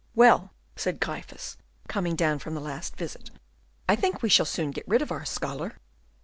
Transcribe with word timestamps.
"Well," 0.15 0.49
said 0.75 0.99
Gryphus, 0.99 1.57
coming 1.87 2.15
down 2.15 2.39
from 2.39 2.55
the 2.55 2.59
last 2.59 2.95
visit, 2.95 3.29
"I 3.87 3.95
think 3.95 4.23
we 4.23 4.29
shall 4.29 4.47
soon 4.47 4.71
get 4.71 4.87
rid 4.87 5.03
of 5.03 5.11
our 5.11 5.25
scholar." 5.25 5.75